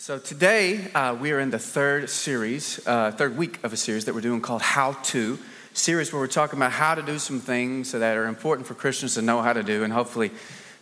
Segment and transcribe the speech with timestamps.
[0.00, 4.04] So today uh, we are in the third series, uh, third week of a series
[4.04, 5.36] that we're doing called How To
[5.74, 9.14] series where we're talking about how to do some things that are important for Christians
[9.14, 10.30] to know how to do and hopefully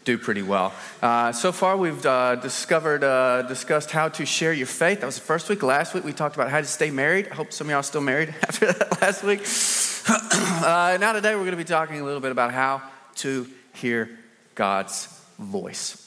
[0.05, 0.71] do pretty well.
[1.01, 5.01] Uh, so far, we've uh, discovered, uh, discussed how to share your faith.
[5.01, 5.63] That was the first week.
[5.63, 7.29] Last week, we talked about how to stay married.
[7.33, 9.41] I hope some of y'all are still married after that last week.
[10.57, 12.83] Uh, now, today, we're going to be talking a little bit about how
[13.17, 14.11] to hear
[14.55, 15.09] God's
[15.39, 16.03] voice.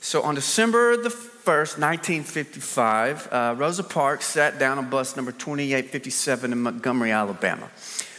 [0.00, 6.52] So, on December the 1st, 1955, uh, Rosa Parks sat down on bus number 2857
[6.52, 7.68] in Montgomery, Alabama.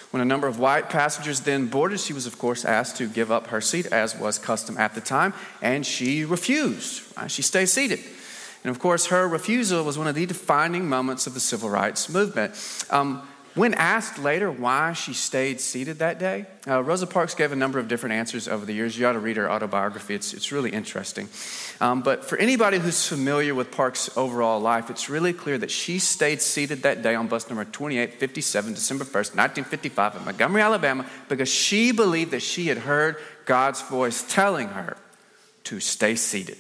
[0.10, 3.32] When a number of white passengers then boarded, she was, of course, asked to give
[3.32, 7.04] up her seat, as was custom at the time, and she refused.
[7.30, 8.02] She stayed seated.
[8.66, 12.10] And of course, her refusal was one of the defining moments of the civil rights
[12.10, 12.54] movement.
[12.90, 17.56] Um, when asked later why she stayed seated that day, uh, Rosa Parks gave a
[17.56, 18.98] number of different answers over the years.
[18.98, 21.28] You ought to read her autobiography, it's, it's really interesting.
[21.82, 26.00] Um, but for anybody who's familiar with Parks' overall life, it's really clear that she
[26.00, 31.50] stayed seated that day on bus number 2857, December 1st, 1955, in Montgomery, Alabama, because
[31.50, 34.96] she believed that she had heard God's voice telling her
[35.66, 36.58] to stay seated.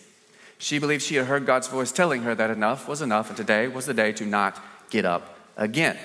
[0.58, 3.67] She believed she had heard God's voice telling her that enough was enough, and today
[3.67, 5.98] was the day to not get up again.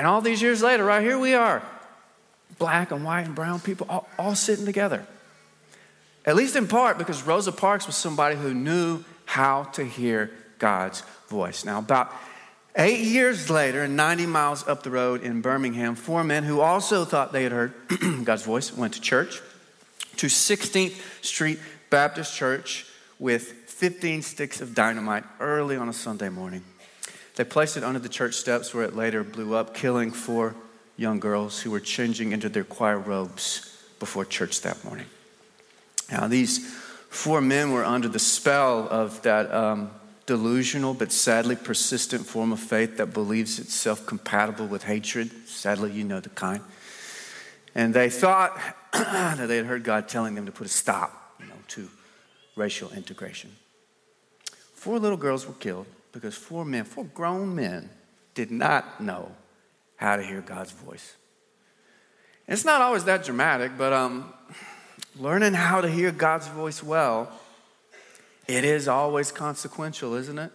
[0.00, 1.62] And all these years later, right here we are
[2.58, 5.06] black and white and brown people all, all sitting together.
[6.24, 11.02] At least in part because Rosa Parks was somebody who knew how to hear God's
[11.28, 11.66] voice.
[11.66, 12.10] Now, about
[12.76, 17.04] eight years later, and 90 miles up the road in Birmingham, four men who also
[17.04, 17.74] thought they had heard
[18.24, 19.42] God's voice went to church,
[20.16, 21.58] to 16th Street
[21.90, 22.86] Baptist Church
[23.18, 26.64] with 15 sticks of dynamite early on a Sunday morning.
[27.40, 30.54] They placed it under the church steps where it later blew up, killing four
[30.98, 35.06] young girls who were changing into their choir robes before church that morning.
[36.12, 36.70] Now, these
[37.08, 39.90] four men were under the spell of that um,
[40.26, 45.30] delusional but sadly persistent form of faith that believes itself compatible with hatred.
[45.48, 46.62] Sadly, you know the kind.
[47.74, 48.60] And they thought
[48.92, 51.88] that they had heard God telling them to put a stop, you know, to
[52.54, 53.50] racial integration.
[54.74, 57.90] Four little girls were killed because four men, four grown men,
[58.34, 59.32] did not know
[59.96, 61.16] how to hear God's voice.
[62.46, 64.32] And it's not always that dramatic, but um,
[65.18, 67.30] learning how to hear God's voice well,
[68.46, 70.52] it is always consequential, isn't it?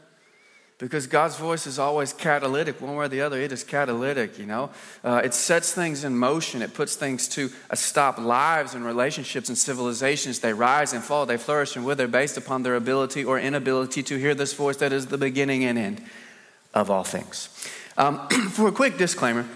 [0.78, 3.40] Because God's voice is always catalytic, one way or the other.
[3.40, 4.72] It is catalytic, you know.
[5.04, 6.62] Uh, it sets things in motion.
[6.62, 8.18] It puts things to a stop.
[8.18, 12.64] Lives and relationships and civilizations they rise and fall, they flourish and wither based upon
[12.64, 16.02] their ability or inability to hear this voice that is the beginning and end
[16.74, 17.50] of all things.
[17.98, 19.48] Um, for a quick disclaimer.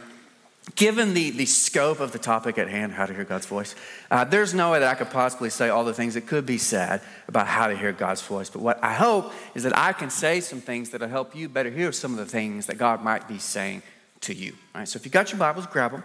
[0.75, 3.75] Given the, the scope of the topic at hand, how to hear God's voice,
[4.11, 6.57] uh, there's no way that I could possibly say all the things that could be
[6.57, 8.49] said about how to hear God's voice.
[8.49, 11.69] But what I hope is that I can say some things that'll help you better
[11.69, 13.81] hear some of the things that God might be saying
[14.21, 14.53] to you.
[14.75, 16.03] All right, so if you got your Bibles, grab them.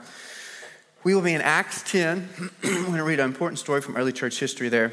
[1.03, 2.29] We will be in Acts 10.
[2.63, 4.93] We're going to read an important story from early church history there,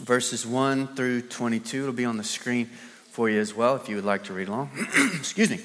[0.00, 1.82] verses 1 through 22.
[1.82, 2.66] It'll be on the screen
[3.10, 4.70] for you as well if you would like to read along.
[5.14, 5.60] Excuse me.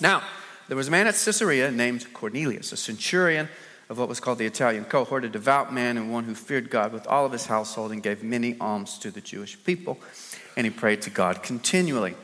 [0.00, 0.22] Now,
[0.68, 3.48] there was a man at Caesarea named Cornelius, a centurion
[3.88, 6.92] of what was called the Italian cohort, a devout man and one who feared God
[6.92, 9.98] with all of his household and gave many alms to the Jewish people.
[10.56, 12.14] And he prayed to God continually.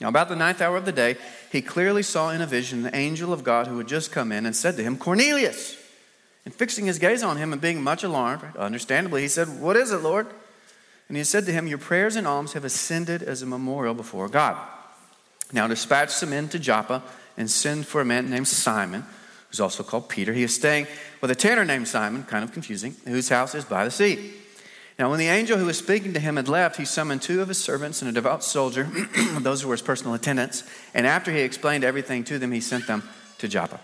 [0.00, 1.16] Now, about the ninth hour of the day,
[1.50, 4.46] he clearly saw in a vision the angel of God who had just come in
[4.46, 5.76] and said to him, Cornelius!
[6.44, 9.92] And fixing his gaze on him and being much alarmed, understandably, he said, What is
[9.92, 10.26] it, Lord?
[11.08, 14.28] And he said to him, Your prayers and alms have ascended as a memorial before
[14.28, 14.56] God.
[15.52, 17.02] Now dispatch some men to Joppa
[17.36, 19.04] and send for a man named Simon,
[19.48, 20.32] who's also called Peter.
[20.32, 20.86] He is staying
[21.20, 24.34] with a tanner named Simon, kind of confusing, whose house is by the sea.
[24.98, 27.48] Now, when the angel who was speaking to him had left, he summoned two of
[27.48, 28.84] his servants and a devout soldier,
[29.40, 30.64] those who were his personal attendants.
[30.94, 33.02] And after he explained everything to them, he sent them
[33.38, 33.80] to Joppa.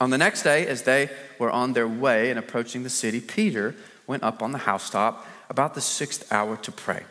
[0.00, 3.74] On the next day, as they were on their way and approaching the city, Peter
[4.06, 7.02] went up on the housetop about the sixth hour to pray.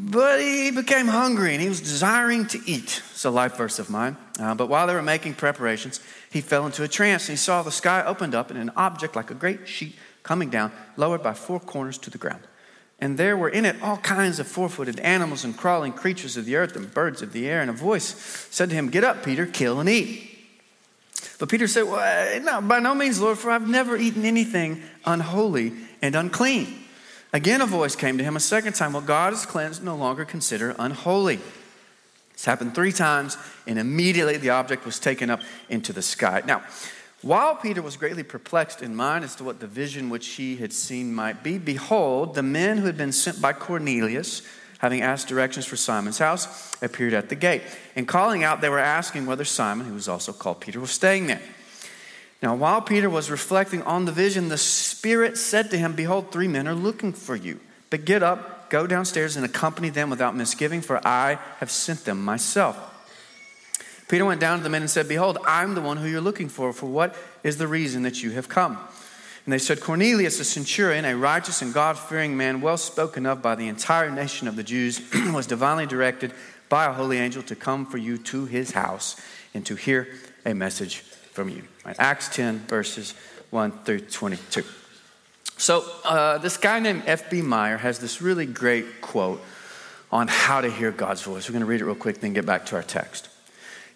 [0.00, 3.02] But he became hungry and he was desiring to eat.
[3.10, 4.16] It's a life verse of mine.
[4.38, 6.00] Uh, but while they were making preparations,
[6.30, 9.16] he fell into a trance and he saw the sky opened up and an object
[9.16, 12.44] like a great sheet coming down, lowered by four corners to the ground.
[13.00, 16.44] And there were in it all kinds of four footed animals and crawling creatures of
[16.44, 17.60] the earth and birds of the air.
[17.60, 18.14] And a voice
[18.50, 20.30] said to him, Get up, Peter, kill and eat.
[21.40, 25.72] But Peter said, well, no, By no means, Lord, for I've never eaten anything unholy
[26.02, 26.84] and unclean.
[27.32, 28.92] Again, a voice came to him a second time.
[28.92, 31.40] Well, God is cleansed, no longer consider unholy.
[32.32, 33.36] This happened three times,
[33.66, 36.42] and immediately the object was taken up into the sky.
[36.46, 36.62] Now,
[37.20, 40.72] while Peter was greatly perplexed in mind as to what the vision which he had
[40.72, 44.42] seen might be, behold, the men who had been sent by Cornelius
[44.78, 47.62] having asked directions for Simon's house, appeared at the gate.
[47.96, 51.26] And calling out, they were asking whether Simon, who was also called Peter, was staying
[51.26, 51.42] there.
[52.42, 56.46] Now, while Peter was reflecting on the vision, the Spirit said to him, Behold, three
[56.46, 57.58] men are looking for you.
[57.90, 62.24] But get up, go downstairs, and accompany them without misgiving, for I have sent them
[62.24, 62.76] myself.
[64.08, 66.48] Peter went down to the men and said, Behold, I'm the one who you're looking
[66.48, 66.72] for.
[66.72, 68.78] For what is the reason that you have come?
[69.44, 73.42] And they said, Cornelius, a centurion, a righteous and God fearing man, well spoken of
[73.42, 75.00] by the entire nation of the Jews,
[75.32, 76.32] was divinely directed
[76.68, 79.20] by a holy angel to come for you to his house
[79.54, 80.08] and to hear
[80.44, 81.02] a message
[81.38, 81.62] from you.
[81.84, 83.14] Right, Acts 10, verses
[83.50, 84.64] 1 through 22.
[85.56, 87.42] So, uh, this guy named F.B.
[87.42, 89.40] Meyer has this really great quote
[90.10, 91.48] on how to hear God's voice.
[91.48, 93.28] We're going to read it real quick, then get back to our text.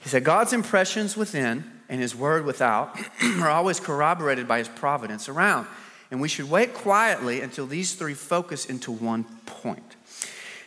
[0.01, 2.97] He said, God's impressions within and his word without
[3.41, 5.67] are always corroborated by his providence around.
[6.13, 9.97] And we should wait quietly until these three focus into one point.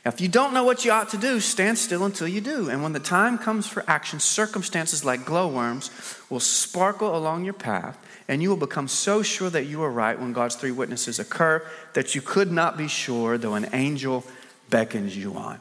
[0.06, 2.70] Now, if you don't know what you ought to do, stand still until you do.
[2.70, 5.90] And when the time comes for action, circumstances like glowworms
[6.30, 7.98] will sparkle along your path,
[8.28, 11.66] and you will become so sure that you are right when God's three witnesses occur
[11.94, 14.24] that you could not be sure, though an angel
[14.70, 15.60] beckons you on.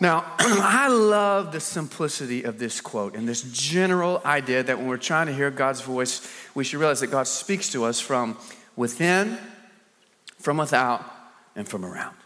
[0.00, 4.96] Now, I love the simplicity of this quote and this general idea that when we're
[4.96, 8.38] trying to hear God's voice, we should realize that God speaks to us from
[8.76, 9.36] within,
[10.38, 11.04] from without,
[11.54, 12.16] and from around.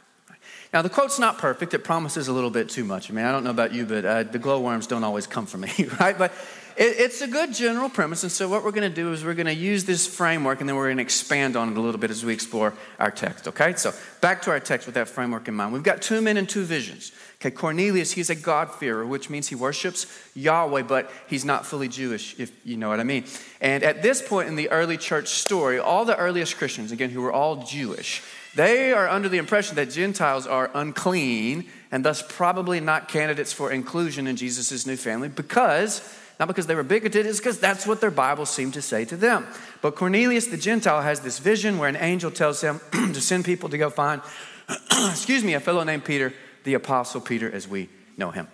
[0.74, 1.72] Now, the quote's not perfect.
[1.72, 3.08] It promises a little bit too much.
[3.08, 5.60] I mean, I don't know about you, but uh, the glowworms don't always come from
[5.60, 6.18] me, right?
[6.18, 6.32] But
[6.76, 8.24] it, it's a good general premise.
[8.24, 10.68] And so, what we're going to do is we're going to use this framework and
[10.68, 13.46] then we're going to expand on it a little bit as we explore our text,
[13.46, 13.74] okay?
[13.76, 15.72] So, back to our text with that framework in mind.
[15.72, 17.12] We've got two men and two visions.
[17.36, 22.34] Okay, Cornelius, he's a God-fearer, which means he worships Yahweh, but he's not fully Jewish,
[22.40, 23.26] if you know what I mean.
[23.60, 27.20] And at this point in the early church story, all the earliest Christians, again, who
[27.20, 28.22] were all Jewish,
[28.54, 33.70] they are under the impression that Gentiles are unclean and thus probably not candidates for
[33.70, 36.02] inclusion in Jesus' new family because
[36.38, 39.16] not because they were bigoted, it's because that's what their Bible seemed to say to
[39.16, 39.46] them.
[39.82, 43.68] But Cornelius the Gentile has this vision where an angel tells him to send people
[43.68, 44.20] to go find,
[44.90, 46.32] excuse me, a fellow named Peter,
[46.64, 48.48] the Apostle Peter as we know him.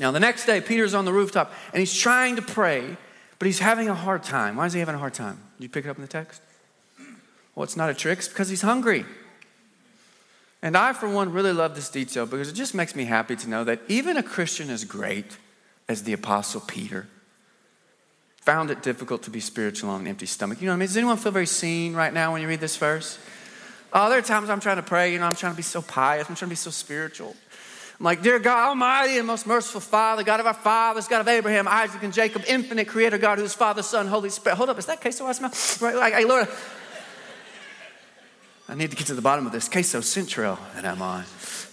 [0.00, 2.96] Now, the next day, Peter's on the rooftop and he's trying to pray,
[3.38, 4.56] but he's having a hard time.
[4.56, 5.40] Why is he having a hard time?
[5.58, 6.42] You pick it up in the text?
[7.58, 9.04] Well, it's not a trick, it's because he's hungry.
[10.62, 13.50] And I, for one, really love this detail because it just makes me happy to
[13.50, 15.38] know that even a Christian as great
[15.88, 17.08] as the Apostle Peter
[18.36, 20.60] found it difficult to be spiritual on an empty stomach.
[20.60, 20.86] You know what I mean?
[20.86, 23.18] Does anyone feel very seen right now when you read this verse?
[23.92, 25.82] Oh, there are times I'm trying to pray, you know, I'm trying to be so
[25.82, 27.34] pious, I'm trying to be so spiritual.
[27.98, 31.26] I'm like, dear God, Almighty and most merciful Father, God of our fathers, God of
[31.26, 34.54] Abraham, Isaac, and Jacob, infinite Creator, God, who is Father, Son, Holy Spirit.
[34.54, 35.52] Hold up, is that queso I smell?
[35.80, 36.46] Right, like, hey, Lord,
[38.68, 41.24] I need to get to the bottom of this queso central that I'm on.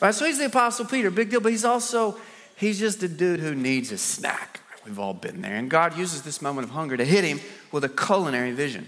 [0.01, 2.18] Right, so he's the Apostle Peter, big deal, but he's also
[2.56, 4.62] He's just a dude who needs a snack.
[4.86, 5.56] We've all been there.
[5.56, 7.39] And God uses this moment of hunger to hit him
[7.71, 8.88] with a culinary vision.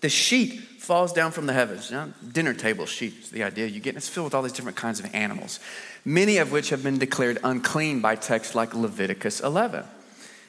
[0.00, 1.90] The sheet falls down from the heavens.
[1.90, 3.96] You know, dinner table sheet is the idea you get.
[3.96, 5.60] It's filled with all these different kinds of animals,
[6.04, 9.84] many of which have been declared unclean by texts like Leviticus 11.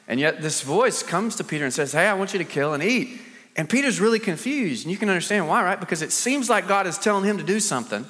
[0.08, 2.74] And yet this voice comes to Peter and says, Hey, I want you to kill
[2.74, 3.20] and eat.
[3.56, 4.84] And Peter's really confused.
[4.84, 5.78] And you can understand why, right?
[5.78, 8.06] Because it seems like God is telling him to do something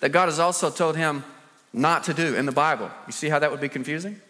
[0.00, 1.24] that God has also told him
[1.72, 2.90] not to do in the Bible.
[3.06, 4.20] You see how that would be confusing?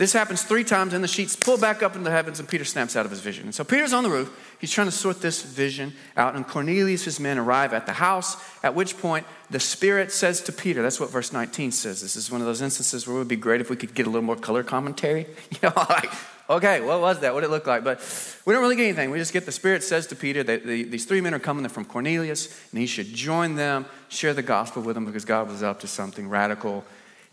[0.00, 2.64] This happens three times, and the sheets pull back up into the heavens, and Peter
[2.64, 3.44] snaps out of his vision.
[3.44, 4.56] And so Peter's on the roof.
[4.58, 8.74] He's trying to sort this vision out, and Cornelius' men arrive at the house, at
[8.74, 12.00] which point the Spirit says to Peter, that's what verse 19 says.
[12.00, 14.06] This is one of those instances where it would be great if we could get
[14.06, 15.26] a little more color commentary.
[15.50, 16.10] You know, like,
[16.50, 17.32] okay, what was that?
[17.32, 17.84] What did it look like?
[17.84, 18.00] But
[18.44, 19.10] we don't really get anything.
[19.10, 21.66] We just get the Spirit says to Peter that the, these three men are coming
[21.68, 25.62] from Cornelius, and he should join them, share the gospel with them because God was
[25.62, 26.84] up to something radical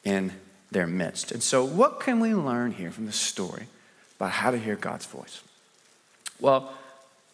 [0.04, 0.32] in
[0.72, 1.32] their midst.
[1.32, 3.68] And so, what can we learn here from this story
[4.18, 5.42] about how to hear God's voice?
[6.40, 6.72] Well,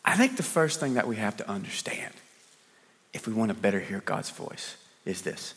[0.05, 2.13] I think the first thing that we have to understand
[3.13, 5.53] if we want to better hear God's voice is this.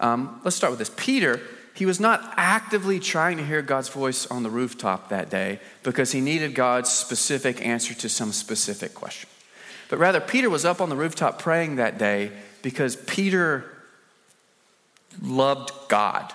[0.00, 0.90] Um, let's start with this.
[0.96, 1.40] Peter
[1.80, 6.12] he was not actively trying to hear God's voice on the rooftop that day because
[6.12, 9.30] he needed God's specific answer to some specific question.
[9.88, 13.64] But rather, Peter was up on the rooftop praying that day because Peter
[15.22, 16.30] loved God.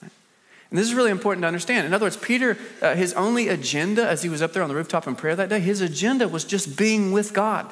[0.00, 1.84] And this is really important to understand.
[1.84, 4.76] In other words, Peter, uh, his only agenda as he was up there on the
[4.76, 7.68] rooftop in prayer that day, his agenda was just being with God.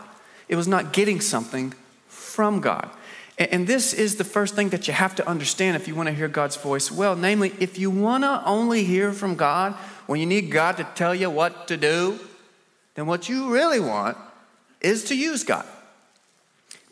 [0.49, 1.75] It was not getting something
[2.09, 2.91] from God.
[3.39, 6.15] And this is the first thing that you have to understand if you want to
[6.15, 7.15] hear God's voice well.
[7.15, 9.75] Namely, if you want to only hear from God
[10.07, 12.19] when you need God to tell you what to do,
[12.95, 14.17] then what you really want
[14.81, 15.67] is to use God.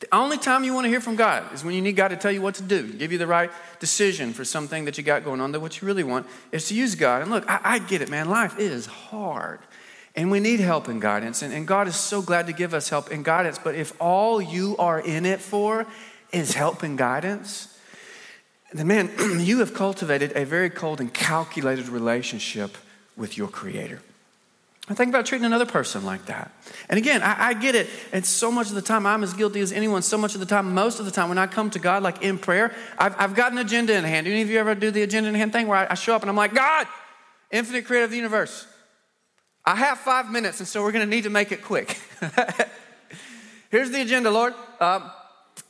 [0.01, 2.17] The only time you want to hear from God is when you need God to
[2.17, 5.25] tell you what to do, give you the right decision for something that you got
[5.25, 5.53] going on.
[5.53, 7.23] That what you really want is to use God.
[7.23, 8.29] And look, I, I get it, man.
[8.29, 9.61] Life is hard.
[10.15, 11.41] And we need help and guidance.
[11.41, 13.59] And, and God is so glad to give us help and guidance.
[13.59, 15.87] But if all you are in it for
[16.35, 17.79] is help and guidance,
[18.73, 19.11] then man,
[19.41, 22.77] you have cultivated a very cold and calculated relationship
[23.17, 24.01] with your Creator.
[24.87, 26.51] I think about treating another person like that.
[26.91, 27.89] And again, I, I, get it.
[28.13, 30.03] And so much of the time, I'm as guilty as anyone.
[30.03, 32.21] So much of the time, most of the time, when I come to God, like
[32.21, 34.27] in prayer, I've, I've got an agenda in hand.
[34.27, 36.15] Do any of you ever do the agenda in hand thing where I, I show
[36.15, 36.87] up and I'm like, God,
[37.51, 38.67] infinite creator of the universe,
[39.65, 41.99] I have five minutes, and so we're going to need to make it quick.
[43.71, 44.53] Here's the agenda, Lord.
[44.81, 45.11] Um,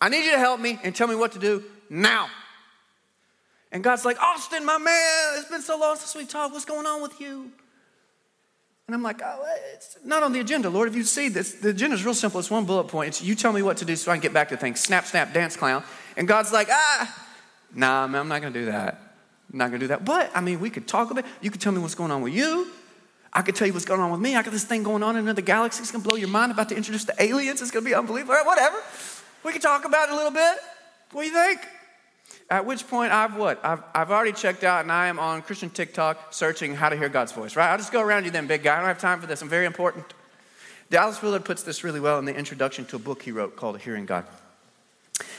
[0.00, 2.29] I need you to help me and tell me what to do now.
[3.73, 6.53] And God's like, Austin, my man, it's been so long since we talked.
[6.53, 7.50] What's going on with you?
[8.87, 10.88] And I'm like, oh, it's not on the agenda, Lord.
[10.88, 12.38] If you see this, the agenda is real simple.
[12.38, 13.09] It's one bullet point.
[13.09, 14.81] It's you tell me what to do so I can get back to things.
[14.81, 15.83] Snap, snap, dance, clown.
[16.17, 17.25] And God's like, ah,
[17.75, 19.00] nah, man, I'm not going to do that.
[19.50, 20.05] I'm not going to do that.
[20.05, 21.31] But, I mean, we could talk about it.
[21.41, 22.71] You could tell me what's going on with you.
[23.33, 24.37] I could tell you what's going on with me.
[24.37, 25.83] I got this thing going on in another galaxy.
[25.83, 26.53] It's going to blow your mind.
[26.53, 27.62] about to introduce the aliens.
[27.62, 28.37] It's going to be unbelievable.
[28.45, 28.76] Whatever.
[29.44, 30.56] We could talk about it a little bit.
[31.12, 31.60] What do you think?
[32.50, 33.64] At which point, I've what?
[33.64, 37.08] I've, I've already checked out and I am on Christian TikTok searching how to hear
[37.08, 37.70] God's voice, right?
[37.70, 38.74] I'll just go around you then, big guy.
[38.74, 39.40] I don't have time for this.
[39.42, 40.04] I'm very important.
[40.90, 43.78] Dallas Willard puts this really well in the introduction to a book he wrote called
[43.80, 44.24] Hearing God.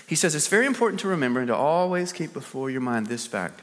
[0.08, 3.28] He says it's very important to remember and to always keep before your mind this
[3.28, 3.62] fact.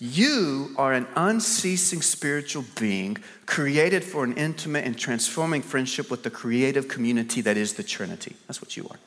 [0.00, 3.16] You are an unceasing spiritual being
[3.46, 8.36] created for an intimate and transforming friendship with the creative community that is the Trinity.
[8.46, 8.98] That's what you are.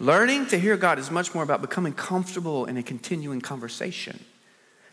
[0.00, 4.24] Learning to hear God is much more about becoming comfortable in a continuing conversation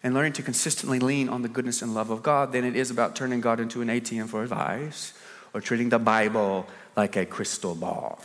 [0.02, 2.90] and learning to consistently lean on the goodness and love of God than it is
[2.90, 5.14] about turning God into an ATM for advice
[5.54, 8.20] or treating the Bible like a crystal ball.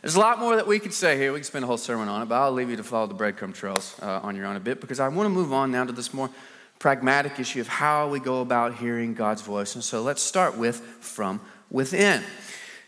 [0.00, 1.32] There's a lot more that we could say here.
[1.32, 3.14] We could spend a whole sermon on it, but I'll leave you to follow the
[3.14, 5.84] breadcrumb trails uh, on your own a bit because I want to move on now
[5.84, 6.30] to this more
[6.78, 9.74] pragmatic issue of how we go about hearing God's voice.
[9.74, 12.22] And so let's start with from within.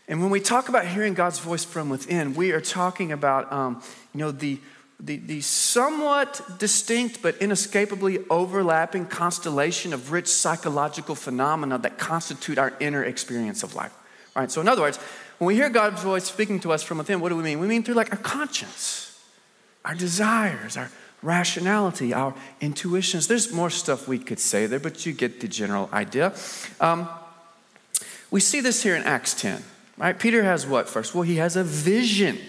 [0.07, 3.81] And when we talk about hearing God's voice from within, we are talking about, um,
[4.13, 4.59] you know, the,
[4.99, 12.73] the, the somewhat distinct but inescapably overlapping constellation of rich psychological phenomena that constitute our
[12.79, 13.93] inner experience of life.
[14.35, 14.51] Right?
[14.51, 14.97] So, in other words,
[15.37, 17.59] when we hear God's voice speaking to us from within, what do we mean?
[17.59, 19.19] We mean through like our conscience,
[19.83, 20.91] our desires, our
[21.23, 23.27] rationality, our intuitions.
[23.27, 26.33] There's more stuff we could say there, but you get the general idea.
[26.79, 27.09] Um,
[28.29, 29.63] we see this here in Acts 10.
[30.01, 30.17] Right?
[30.17, 31.13] Peter has what first?
[31.13, 32.39] Well, he has a vision.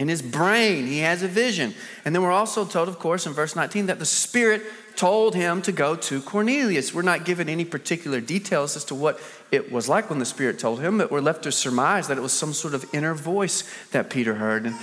[0.00, 1.72] In his brain, he has a vision.
[2.04, 4.62] And then we're also told, of course, in verse 19, that the Spirit
[4.96, 6.92] told him to go to Cornelius.
[6.92, 9.20] We're not given any particular details as to what
[9.52, 12.22] it was like when the Spirit told him, but we're left to surmise that it
[12.22, 14.66] was some sort of inner voice that Peter heard.
[14.66, 14.74] And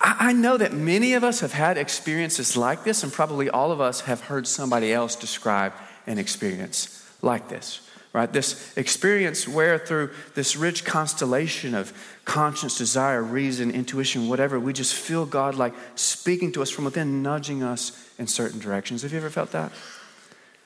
[0.00, 3.80] I know that many of us have had experiences like this, and probably all of
[3.80, 5.74] us have heard somebody else describe
[6.08, 8.32] an experience like this right?
[8.32, 11.92] This experience where through this rich constellation of
[12.24, 17.22] conscience, desire, reason, intuition, whatever, we just feel God like speaking to us from within,
[17.22, 19.02] nudging us in certain directions.
[19.02, 19.72] Have you ever felt that?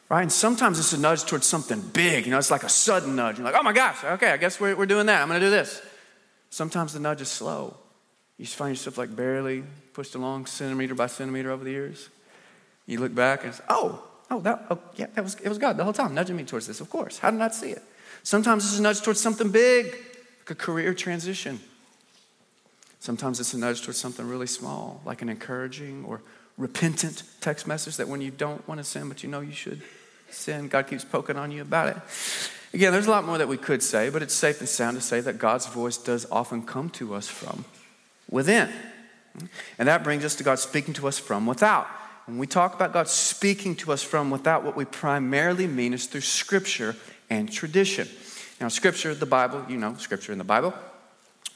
[0.08, 0.22] Right?
[0.22, 2.26] And sometimes it's a nudge towards something big.
[2.26, 3.38] You know, it's like a sudden nudge.
[3.38, 5.22] You're like, oh my gosh, okay, I guess we're, we're doing that.
[5.22, 5.82] I'm going to do this.
[6.50, 7.76] Sometimes the nudge is slow.
[8.38, 12.08] You find yourself like barely pushed along centimeter by centimeter over the years.
[12.86, 15.76] You look back and say, oh, Oh, that, oh, yeah, that was, it was God
[15.76, 17.18] the whole time nudging me towards this, of course.
[17.18, 17.82] How did I not see it?
[18.22, 21.60] Sometimes it's a nudge towards something big, like a career transition.
[22.98, 26.22] Sometimes it's a nudge towards something really small, like an encouraging or
[26.58, 29.80] repentant text message that when you don't want to sin, but you know you should
[30.30, 31.96] sin, God keeps poking on you about it.
[32.74, 35.00] Again, there's a lot more that we could say, but it's safe and sound to
[35.00, 37.64] say that God's voice does often come to us from
[38.28, 38.70] within.
[39.78, 41.86] And that brings us to God speaking to us from without.
[42.26, 46.06] When we talk about God speaking to us from without, what we primarily mean is
[46.06, 46.96] through Scripture
[47.30, 48.08] and tradition.
[48.60, 50.74] Now, Scripture, the Bible, you know, Scripture in the Bible.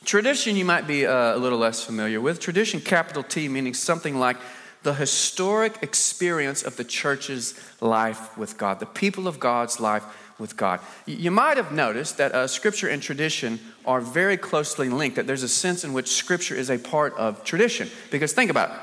[0.04, 2.38] Tradition, you might be uh, a little less familiar with.
[2.38, 4.36] Tradition, capital T, meaning something like
[4.84, 10.04] the historic experience of the church's life with God, the people of God's life
[10.38, 10.78] with God.
[11.04, 15.42] You might have noticed that uh, Scripture and tradition are very closely linked, that there's
[15.42, 17.90] a sense in which Scripture is a part of tradition.
[18.12, 18.76] Because think about it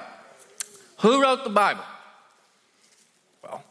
[0.97, 1.83] who wrote the Bible?
[3.43, 3.63] Well,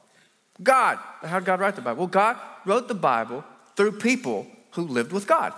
[0.63, 0.99] God.
[1.23, 1.99] How did God write the Bible?
[1.99, 3.45] Well, God wrote the Bible
[3.77, 5.53] through people who lived with God.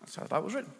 [0.00, 0.72] That's how the Bible was written.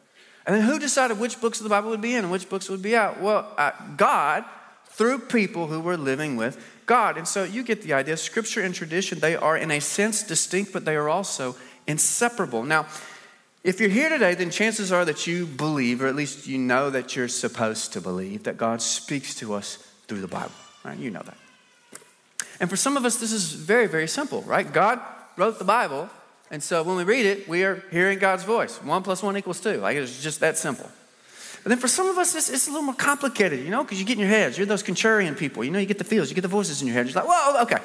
[0.47, 2.68] And then who decided which books of the Bible would be in and which books
[2.68, 3.20] would be out?
[3.20, 4.44] Well, uh, God
[4.87, 7.16] through people who were living with God.
[7.16, 8.16] And so you get the idea.
[8.16, 11.54] Scripture and tradition, they are in a sense distinct, but they are also
[11.87, 12.64] inseparable.
[12.64, 12.87] Now,
[13.62, 16.88] If you're here today, then chances are that you believe, or at least you know
[16.88, 19.76] that you're supposed to believe, that God speaks to us
[20.11, 20.50] through the Bible.
[20.85, 20.99] Right?
[20.99, 21.37] You know that.
[22.59, 24.71] And for some of us, this is very, very simple, right?
[24.71, 25.00] God
[25.37, 26.11] wrote the Bible,
[26.50, 28.83] and so when we read it, we are hearing God's voice.
[28.83, 29.76] One plus one equals two.
[29.76, 30.90] Like it's just that simple.
[31.62, 34.00] But then for some of us, it's, it's a little more complicated, you know, because
[34.00, 34.59] you get in your heads.
[34.59, 35.62] You're those contrarian people.
[35.62, 37.07] You know, you get the feels, you get the voices in your head.
[37.07, 37.79] You're like, well, okay.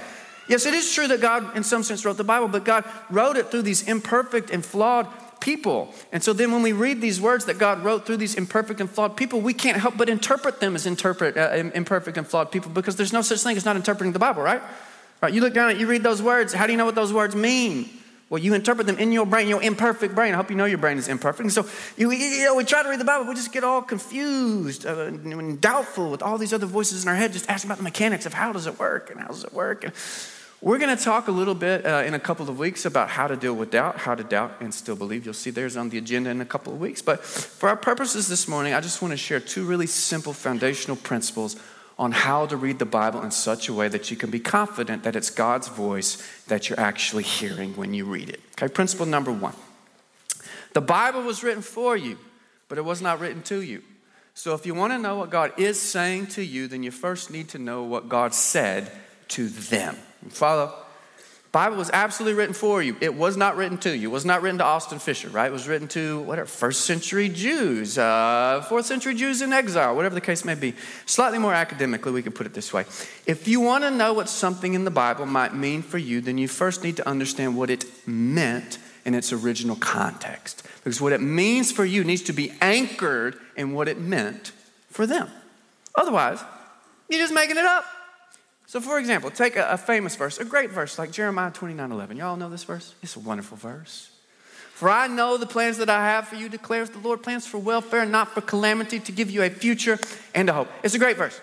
[0.50, 3.38] Yes, it is true that God, in some sense, wrote the Bible, but God wrote
[3.38, 5.08] it through these imperfect and flawed
[5.46, 5.94] people.
[6.12, 8.90] And so then when we read these words that God wrote through these imperfect and
[8.90, 12.72] flawed people, we can't help but interpret them as interpret, uh, imperfect and flawed people
[12.72, 14.62] because there's no such thing as not interpreting the Bible, right?
[15.22, 15.34] Right?
[15.34, 16.52] You look down at you read those words.
[16.52, 17.90] How do you know what those words mean?
[18.28, 20.34] Well, you interpret them in your brain, your imperfect brain.
[20.34, 21.42] I hope you know your brain is imperfect.
[21.42, 23.84] And so you, you know, we try to read the Bible, we just get all
[23.84, 27.78] confused uh, and doubtful with all these other voices in our head, just asking about
[27.78, 29.84] the mechanics of how does it work and how does it work.
[29.84, 29.94] And
[30.62, 33.28] we're going to talk a little bit uh, in a couple of weeks about how
[33.28, 35.26] to deal with doubt, how to doubt and still believe.
[35.26, 37.02] You'll see there's on the agenda in a couple of weeks.
[37.02, 40.98] But for our purposes this morning, I just want to share two really simple foundational
[40.98, 41.56] principles
[41.98, 45.04] on how to read the Bible in such a way that you can be confident
[45.04, 48.42] that it's God's voice that you're actually hearing when you read it.
[48.54, 49.56] Okay, principle number one
[50.74, 52.18] the Bible was written for you,
[52.68, 53.82] but it was not written to you.
[54.34, 57.32] So if you want to know what God is saying to you, then you first
[57.32, 58.92] need to know what God said
[59.30, 59.96] to them.
[60.30, 60.74] Follow?
[61.56, 62.98] Bible was absolutely written for you.
[63.00, 64.10] It was not written to you.
[64.10, 65.46] It was not written to Austin Fisher, right?
[65.46, 70.16] It was written to whatever first century Jews, uh, fourth century Jews in exile, whatever
[70.16, 70.74] the case may be.
[71.06, 72.84] Slightly more academically, we can put it this way:
[73.26, 76.38] If you want to know what something in the Bible might mean for you, then
[76.38, 81.22] you first need to understand what it meant in its original context, because what it
[81.22, 84.52] means for you needs to be anchored in what it meant
[84.90, 85.30] for them.
[85.96, 86.44] Otherwise,
[87.08, 87.86] you're just making it up.
[88.68, 92.18] So, for example, take a, a, famous verse, a great verse like Jeremiah 29 11.
[92.18, 92.96] Y'all know this verse?
[93.04, 94.10] It's a wonderful verse.
[94.74, 97.60] For I know the plans that I have for you, declares the Lord plans for
[97.60, 99.98] welfare, not for calamity, to give you a future
[100.34, 100.68] and a hope.
[100.84, 101.40] It's a great verse.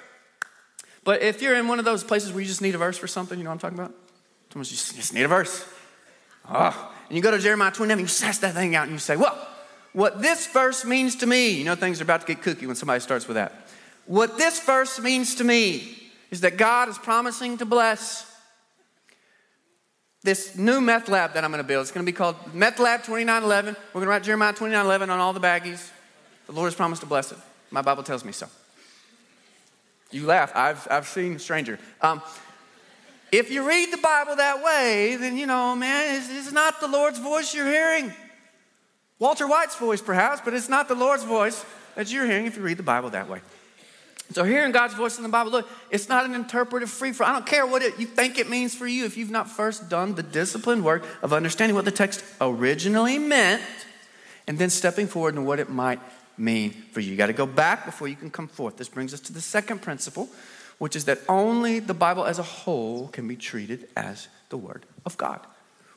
[1.04, 3.06] But if you're in one of those places where you just need a verse for
[3.06, 3.94] something, you know what I'm talking about?
[4.52, 5.66] Someone's just, just need a verse.
[6.48, 6.92] Oh.
[7.08, 9.16] And you go to Jeremiah 29 and you sass that thing out and you say,
[9.16, 9.38] Well,
[9.92, 12.76] what this verse means to me, you know, things are about to get cookie when
[12.76, 13.66] somebody starts with that.
[14.06, 16.01] What this verse means to me
[16.32, 18.26] is that God is promising to bless
[20.22, 21.82] this new meth lab that I'm going to build.
[21.82, 23.76] It's going to be called Meth Lab 2911.
[23.76, 25.90] We're going to write Jeremiah 2911 on all the baggies.
[26.46, 27.38] The Lord has promised to bless it.
[27.70, 28.46] My Bible tells me so.
[30.10, 30.52] You laugh.
[30.54, 31.78] I've, I've seen stranger.
[32.00, 32.22] Um,
[33.30, 36.88] if you read the Bible that way, then you know, man, it's, it's not the
[36.88, 38.12] Lord's voice you're hearing.
[39.18, 41.62] Walter White's voice, perhaps, but it's not the Lord's voice
[41.94, 43.42] that you're hearing if you read the Bible that way.
[44.30, 47.24] So hearing God's voice in the Bible, look, it's not an interpretive free for.
[47.24, 49.88] I don't care what it, you think it means for you if you've not first
[49.88, 53.62] done the disciplined work of understanding what the text originally meant
[54.46, 56.00] and then stepping forward and what it might
[56.38, 57.10] mean for you.
[57.10, 58.76] You got to go back before you can come forth.
[58.76, 60.28] This brings us to the second principle,
[60.78, 64.86] which is that only the Bible as a whole can be treated as the Word
[65.04, 65.40] of God.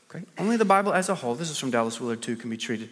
[0.09, 0.25] Okay?
[0.37, 2.89] Only the Bible as a whole, this is from Dallas Willard too, can be treated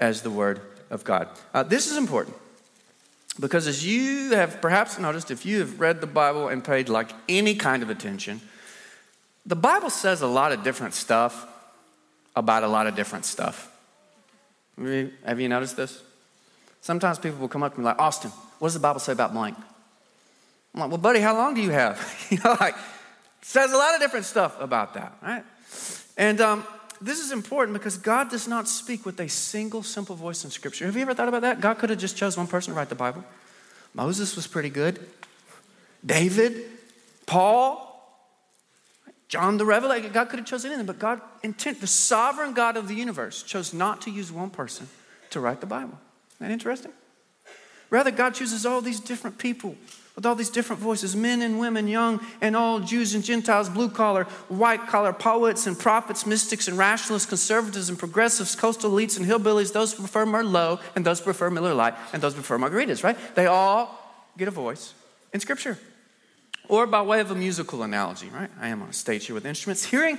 [0.00, 1.28] as the Word of God.
[1.54, 2.36] Uh, this is important
[3.40, 7.10] because as you have perhaps noticed, if you have read the Bible and paid like
[7.28, 8.40] any kind of attention,
[9.46, 11.46] the Bible says a lot of different stuff
[12.36, 13.72] about a lot of different stuff.
[14.78, 16.02] Have you noticed this?
[16.82, 19.32] Sometimes people will come up to me like, Austin, what does the Bible say about
[19.32, 19.56] blank?
[20.74, 21.98] I'm like, well, buddy, how long do you have?
[22.30, 22.74] you know, like,
[23.42, 25.44] says a lot of different stuff about that, right?
[26.16, 26.64] And um,
[27.00, 30.86] this is important because God does not speak with a single simple voice in Scripture.
[30.86, 31.60] Have you ever thought about that?
[31.60, 33.24] God could have just chose one person to write the Bible.
[33.94, 35.00] Moses was pretty good.
[36.04, 36.64] David,
[37.26, 37.86] Paul,
[39.28, 40.08] John the Revelator.
[40.08, 43.72] God could have chosen anything, but God intent, the sovereign God of the universe, chose
[43.72, 44.88] not to use one person
[45.30, 45.98] to write the Bible.
[46.34, 46.92] Isn't that interesting?
[47.90, 49.76] Rather, God chooses all these different people
[50.16, 53.88] with all these different voices men and women, young and old, Jews and Gentiles, blue
[53.88, 59.26] collar, white collar, poets and prophets, mystics and rationalists, conservatives and progressives, coastal elites and
[59.26, 62.58] hillbillies, those who prefer Merlot and those who prefer Miller Lite and those who prefer
[62.58, 63.16] margaritas, right?
[63.34, 63.98] They all
[64.36, 64.94] get a voice
[65.32, 65.78] in Scripture.
[66.68, 68.50] Or by way of a musical analogy, right?
[68.60, 69.84] I am on a stage here with instruments.
[69.84, 70.18] Hearing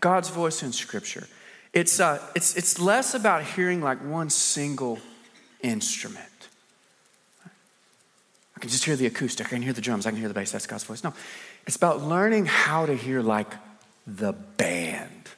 [0.00, 1.28] God's voice in Scripture,
[1.72, 4.98] it's, uh, it's, it's less about hearing like one single
[5.62, 6.41] instrument
[8.62, 9.48] can just hear the acoustic.
[9.48, 10.06] I can hear the drums.
[10.06, 10.52] I can hear the bass.
[10.52, 11.02] That's God's voice.
[11.02, 11.12] No,
[11.66, 13.52] it's about learning how to hear like
[14.06, 15.28] the band.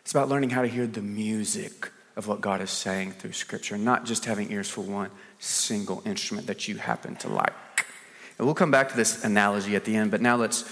[0.00, 3.76] It's about learning how to hear the music of what God is saying through Scripture,
[3.76, 7.52] not just having ears for one single instrument that you happen to like.
[8.38, 10.64] And we'll come back to this analogy at the end, but now let's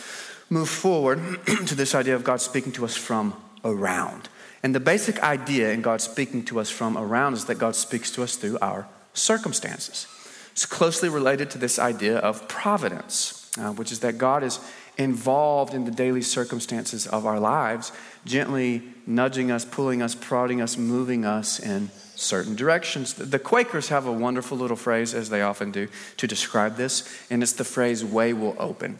[0.48, 1.20] move forward
[1.66, 3.34] to this idea of God speaking to us from
[3.66, 4.30] around.
[4.62, 8.10] And the basic idea in God speaking to us from around is that God speaks
[8.12, 10.06] to us through our circumstances.
[10.52, 14.60] It's closely related to this idea of providence, uh, which is that God is
[14.98, 17.92] involved in the daily circumstances of our lives,
[18.24, 23.14] gently nudging us, pulling us, prodding us, moving us in certain directions.
[23.14, 25.88] The Quakers have a wonderful little phrase, as they often do,
[26.18, 28.98] to describe this, and it's the phrase, way will open.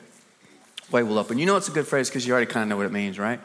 [0.91, 1.39] Way will open.
[1.39, 3.19] You know it's a good phrase because you already kind of know what it means,
[3.19, 3.41] right?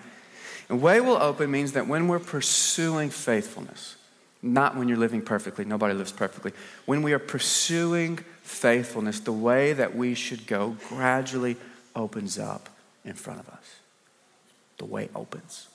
[0.69, 3.95] And way will open means that when we're pursuing faithfulness,
[4.41, 6.51] not when you're living perfectly, nobody lives perfectly.
[6.85, 11.57] When we are pursuing faithfulness, the way that we should go gradually
[11.95, 12.69] opens up
[13.03, 13.75] in front of us.
[14.77, 15.67] The way opens.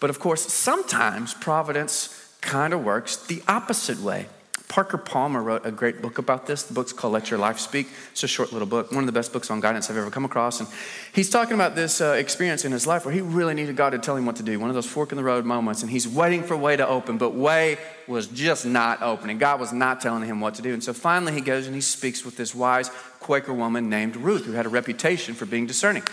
[0.00, 4.26] But of course, sometimes providence kind of works the opposite way.
[4.72, 6.62] Parker Palmer wrote a great book about this.
[6.62, 7.88] The book's called Let Your Life Speak.
[8.12, 10.24] It's a short little book, one of the best books on guidance I've ever come
[10.24, 10.60] across.
[10.60, 10.68] And
[11.12, 13.98] he's talking about this uh, experience in his life where he really needed God to
[13.98, 15.82] tell him what to do, one of those fork in the road moments.
[15.82, 17.76] And he's waiting for way to open, but way
[18.08, 19.36] was just not opening.
[19.36, 20.72] God was not telling him what to do.
[20.72, 24.46] And so finally he goes and he speaks with this wise Quaker woman named Ruth,
[24.46, 26.04] who had a reputation for being discerning.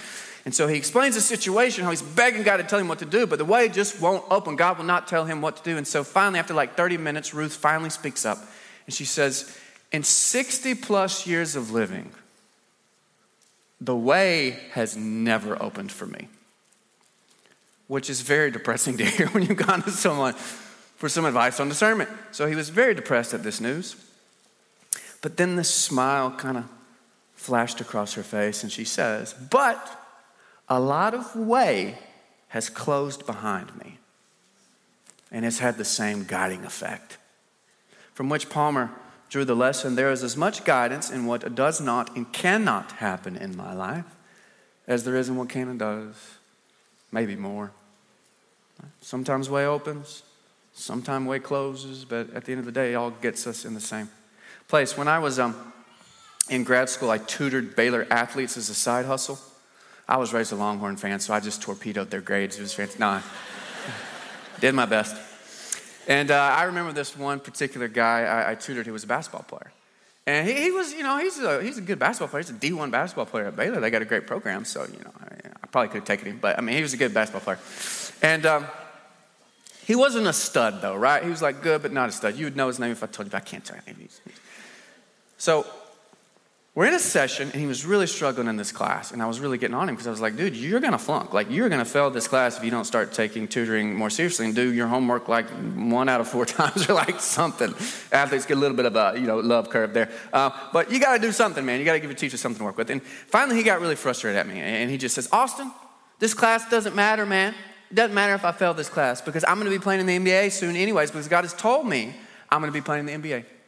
[0.45, 3.05] And so he explains the situation, how he's begging God to tell him what to
[3.05, 4.55] do, but the way just won't open.
[4.55, 5.77] God will not tell him what to do.
[5.77, 8.37] And so finally, after like 30 minutes, Ruth finally speaks up
[8.85, 9.57] and she says,
[9.91, 12.11] In 60 plus years of living,
[13.81, 16.27] the way has never opened for me.
[17.87, 21.69] Which is very depressing to hear when you've gone to someone for some advice on
[21.69, 22.09] discernment.
[22.31, 23.95] So he was very depressed at this news.
[25.21, 26.65] But then this smile kind of
[27.35, 29.98] flashed across her face, and she says, But
[30.69, 31.97] a lot of way
[32.49, 33.97] has closed behind me
[35.31, 37.17] and has had the same guiding effect.
[38.13, 38.91] From which Palmer
[39.29, 43.35] drew the lesson there is as much guidance in what does not and cannot happen
[43.35, 44.05] in my life
[44.87, 46.15] as there is in what can and does,
[47.11, 47.71] maybe more.
[49.01, 50.23] Sometimes way opens,
[50.73, 53.75] sometimes way closes, but at the end of the day, it all gets us in
[53.75, 54.09] the same
[54.67, 54.97] place.
[54.97, 55.73] When I was um,
[56.49, 59.37] in grad school, I tutored Baylor athletes as a side hustle.
[60.09, 62.57] I was raised a Longhorn fan, so I just torpedoed their grades.
[62.57, 62.99] It was fantastic.
[62.99, 63.21] No,
[64.59, 65.15] did my best.
[66.07, 69.43] And uh, I remember this one particular guy I, I tutored who was a basketball
[69.43, 69.71] player.
[70.25, 72.41] And he, he, was, you know, he's a, he's a good basketball player.
[72.41, 73.79] He's a D1 basketball player at Baylor.
[73.79, 76.39] They got a great program, so, you know, I, I probably could have taken him.
[76.41, 77.59] But, I mean, he was a good basketball player.
[78.23, 78.65] And um,
[79.85, 81.23] he wasn't a stud, though, right?
[81.23, 82.35] He was like good, but not a stud.
[82.35, 84.07] You would know his name if I told you, but I can't tell you.
[85.37, 85.67] So
[86.79, 89.11] we're in a session, and he was really struggling in this class.
[89.11, 90.97] And I was really getting on him because I was like, dude, you're going to
[90.97, 91.33] flunk.
[91.33, 94.45] Like, you're going to fail this class if you don't start taking tutoring more seriously
[94.45, 97.73] and do your homework like one out of four times or like something.
[98.13, 100.09] Athletes get a little bit of a, you know, love curve there.
[100.31, 101.79] Uh, but you got to do something, man.
[101.79, 102.89] You got to give your teacher something to work with.
[102.89, 104.61] And finally, he got really frustrated at me.
[104.61, 105.73] And he just says, Austin,
[106.19, 107.55] this class doesn't matter, man.
[107.91, 110.05] It doesn't matter if I fail this class because I'm going to be playing in
[110.05, 112.15] the NBA soon, anyways, because God has told me
[112.49, 113.58] I'm going to be playing in the NBA.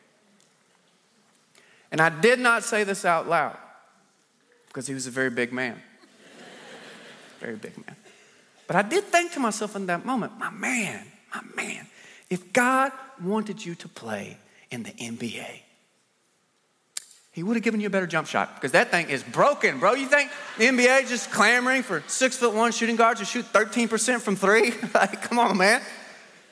[1.91, 3.57] And I did not say this out loud
[4.67, 5.81] because he was a very big man.
[7.39, 7.95] very big man.
[8.67, 11.87] But I did think to myself in that moment, my man, my man,
[12.29, 14.37] if God wanted you to play
[14.69, 15.59] in the NBA,
[17.33, 19.93] he would have given you a better jump shot because that thing is broken, bro.
[19.93, 24.21] You think the NBA just clamoring for six foot one shooting guards to shoot 13%
[24.21, 24.73] from three?
[24.93, 25.81] like, come on, man.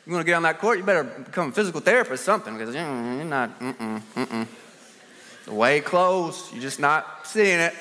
[0.05, 2.57] You want to get on that court, you better become a physical therapist or something
[2.57, 4.47] because you're not, mm-mm, mm-mm.
[5.49, 6.51] Way close.
[6.53, 7.73] you're just not seeing it.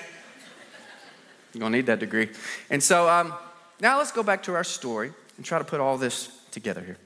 [1.53, 2.31] You're going to need that degree.
[2.71, 3.35] And so um,
[3.81, 6.97] now let's go back to our story and try to put all this together here.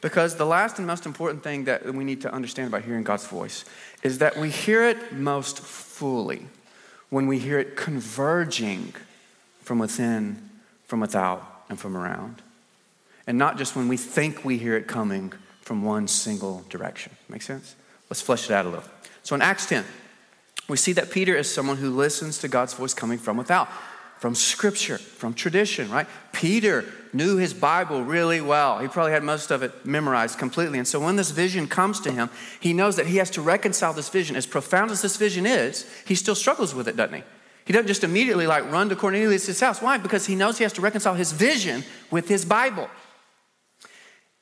[0.00, 3.26] Because the last and most important thing that we need to understand about hearing God's
[3.26, 3.64] voice
[4.02, 6.46] is that we hear it most fully
[7.10, 8.94] when we hear it converging
[9.60, 10.50] from within,
[10.86, 12.42] from without, and from around.
[13.26, 17.12] And not just when we think we hear it coming from one single direction.
[17.28, 17.76] Make sense?
[18.10, 18.84] Let's flesh it out a little.
[19.22, 19.84] So in Acts 10,
[20.68, 23.68] we see that Peter is someone who listens to God's voice coming from without,
[24.18, 26.06] from scripture, from tradition, right?
[26.32, 28.78] Peter knew his Bible really well.
[28.78, 30.78] He probably had most of it memorized completely.
[30.78, 32.30] And so when this vision comes to him,
[32.60, 34.36] he knows that he has to reconcile this vision.
[34.36, 37.22] As profound as this vision is, he still struggles with it, doesn't he?
[37.64, 39.80] He doesn't just immediately like run to Cornelius' house.
[39.80, 39.98] Why?
[39.98, 42.88] Because he knows he has to reconcile his vision with his Bible.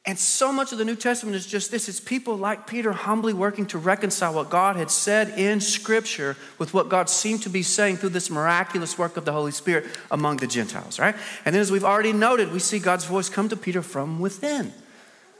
[0.06, 3.34] And so much of the New Testament is just this it's people like Peter humbly
[3.34, 7.62] working to reconcile what God had said in Scripture with what God seemed to be
[7.62, 11.14] saying through this miraculous work of the Holy Spirit among the Gentiles, right?
[11.44, 14.72] And then, as we've already noted, we see God's voice come to Peter from within.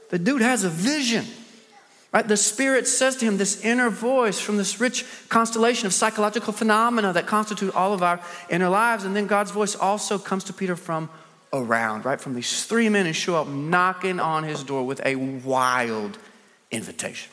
[0.09, 1.25] The dude has a vision,
[2.13, 2.27] right?
[2.27, 7.13] The Spirit says to him this inner voice from this rich constellation of psychological phenomena
[7.13, 9.05] that constitute all of our inner lives.
[9.05, 11.09] And then God's voice also comes to Peter from
[11.53, 12.19] around, right?
[12.19, 16.17] From these three men who show up knocking on his door with a wild
[16.71, 17.31] invitation.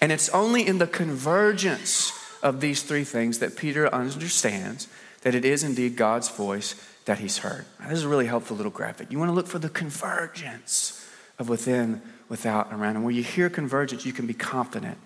[0.00, 4.88] And it's only in the convergence of these three things that Peter understands
[5.22, 6.74] that it is indeed God's voice
[7.06, 7.64] that he's heard.
[7.80, 9.10] Now, this is a really helpful little graphic.
[9.10, 12.96] You want to look for the convergence of within, without, and around.
[12.96, 14.98] And when you hear convergence, you can be confident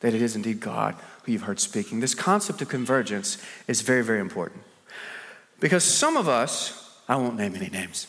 [0.00, 2.00] that it is indeed God who you've heard speaking.
[2.00, 4.62] This concept of convergence is very, very important.
[5.60, 8.06] Because some of us, I won't name any names,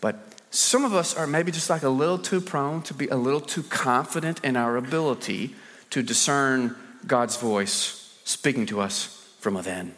[0.00, 0.16] but
[0.50, 3.40] some of us are maybe just like a little too prone to be a little
[3.40, 5.54] too confident in our ability
[5.90, 6.74] to discern
[7.06, 9.94] God's voice speaking to us from within.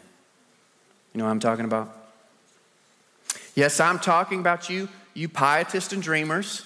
[1.13, 1.95] You know what I'm talking about?
[3.55, 6.65] Yes, I'm talking about you, you pietists and dreamers,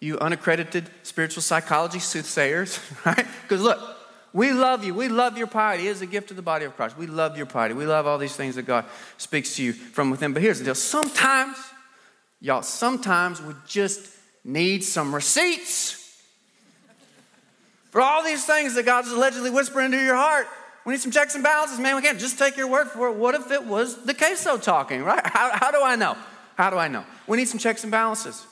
[0.00, 3.26] you unaccredited spiritual psychology soothsayers, right?
[3.42, 3.93] Because look,
[4.34, 4.92] we love you.
[4.92, 5.86] We love your piety.
[5.86, 6.98] It is a gift to the body of Christ.
[6.98, 7.72] We love your piety.
[7.72, 8.84] We love all these things that God
[9.16, 10.32] speaks to you from within.
[10.32, 11.56] But here's the deal sometimes,
[12.40, 14.10] y'all, sometimes we just
[14.44, 16.20] need some receipts
[17.92, 20.48] for all these things that God's allegedly whispering into your heart.
[20.84, 21.94] We need some checks and balances, man.
[21.94, 23.14] We can't just take your word for it.
[23.14, 25.24] What if it was the queso talking, right?
[25.24, 26.16] How, how do I know?
[26.56, 27.04] How do I know?
[27.28, 28.44] We need some checks and balances.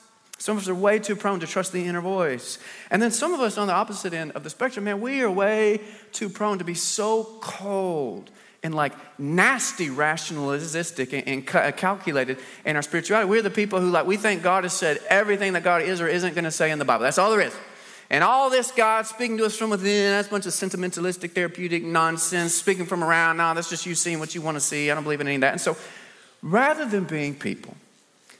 [0.43, 2.59] Some of us are way too prone to trust the inner voice.
[2.91, 5.31] And then some of us on the opposite end of the spectrum, man, we are
[5.31, 8.29] way too prone to be so cold
[8.65, 13.31] and like nasty rationalistic and, uh, calculated in our spirituality.
[13.31, 16.09] We're the people who like we think God has said everything that God is or
[16.09, 17.05] isn't going to say in the Bible.
[17.05, 17.55] That's all there is.
[18.11, 21.85] And all this God speaking to us from within, that's a bunch of sentimentalistic, therapeutic
[21.85, 23.37] nonsense, speaking from around.
[23.37, 24.91] No, that's just you seeing what you want to see.
[24.91, 25.53] I don't believe in any of that.
[25.53, 25.77] And so
[26.43, 27.77] rather than being people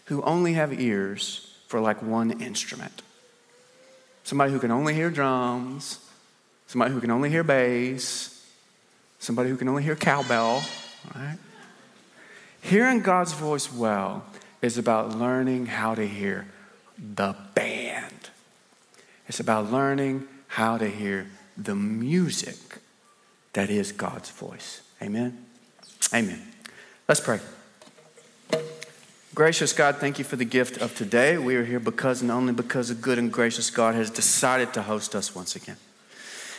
[0.07, 3.01] who only have ears for like one instrument,
[4.25, 5.99] somebody who can only hear drums,
[6.67, 8.47] somebody who can only hear bass,
[9.19, 10.63] somebody who can only hear cowbell,
[11.15, 11.39] right?
[12.61, 14.27] Hearing God's voice well
[14.61, 16.47] is about learning how to hear
[16.99, 18.29] the band.
[19.27, 22.81] It's about learning how to hear the music
[23.55, 24.83] that is God's voice.
[25.01, 25.47] Amen?
[26.13, 26.43] Amen.
[27.09, 27.41] Let's pray.
[29.35, 31.39] Gracious God, thank you for the gift of today.
[31.39, 34.83] We are here because and only because a good and gracious God has decided to
[34.83, 35.79] host us once again.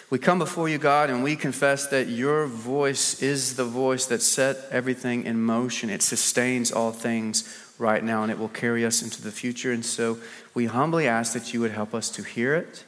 [0.10, 4.24] We come before you, God, and we confess that your voice is the voice that
[4.24, 5.92] set everything in motion.
[5.92, 9.72] It sustains all things right now, and it will carry us into the future.
[9.72, 10.18] And so
[10.56, 12.86] we humbly ask that you would help us to hear it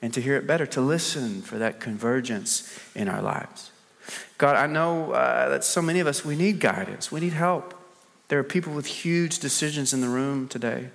[0.00, 3.72] and to hear it better, to listen for that convergence in our lives.
[4.38, 7.81] God, I know uh, that so many of us, we need guidance, we need help.
[8.32, 10.88] There are people with huge decisions in the room today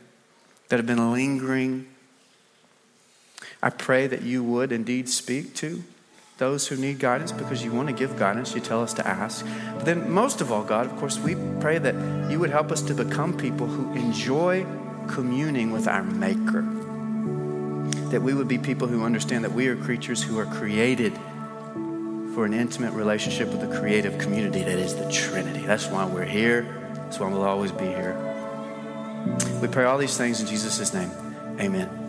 [0.69, 1.85] that have been lingering.
[3.61, 5.83] I pray that you would indeed speak to
[6.39, 8.55] those who need guidance because you want to give guidance.
[8.55, 9.45] You tell us to ask.
[9.75, 11.93] But then, most of all, God, of course, we pray that
[12.31, 14.65] you would help us to become people who enjoy
[15.07, 16.63] communing with our Maker.
[18.09, 21.13] That we would be people who understand that we are creatures who are created
[22.33, 25.67] for an intimate relationship with the creative community that is the Trinity.
[25.67, 26.86] That's why we're here.
[27.07, 28.17] That's why we'll always be here.
[29.61, 31.09] We pray all these things in Jesus' name.
[31.57, 32.06] Amen.